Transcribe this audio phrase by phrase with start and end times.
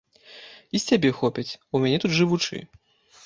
[0.77, 2.57] І з цябе хопіць, у мяне тут жывучы.